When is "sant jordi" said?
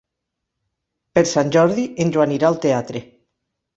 1.33-1.85